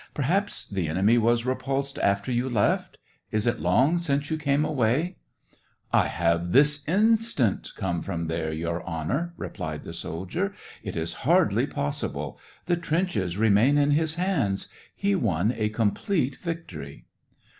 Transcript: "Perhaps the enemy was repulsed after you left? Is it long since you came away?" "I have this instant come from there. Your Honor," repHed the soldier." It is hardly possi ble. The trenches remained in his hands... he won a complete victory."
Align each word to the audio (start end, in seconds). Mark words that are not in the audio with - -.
"Perhaps 0.15 0.67
the 0.67 0.87
enemy 0.89 1.19
was 1.19 1.45
repulsed 1.45 1.99
after 1.99 2.31
you 2.31 2.49
left? 2.49 2.97
Is 3.29 3.45
it 3.45 3.59
long 3.59 3.99
since 3.99 4.31
you 4.31 4.37
came 4.37 4.65
away?" 4.65 5.17
"I 6.01 6.07
have 6.07 6.53
this 6.53 6.83
instant 6.87 7.69
come 7.75 8.01
from 8.01 8.25
there. 8.25 8.51
Your 8.51 8.81
Honor," 8.81 9.35
repHed 9.37 9.83
the 9.83 9.93
soldier." 9.93 10.53
It 10.91 10.95
is 10.95 11.13
hardly 11.21 11.67
possi 11.67 12.11
ble. 12.11 12.39
The 12.65 12.77
trenches 12.77 13.37
remained 13.37 13.77
in 13.77 13.91
his 13.91 14.15
hands... 14.15 14.69
he 14.95 15.13
won 15.13 15.53
a 15.55 15.69
complete 15.69 16.35
victory." 16.37 17.05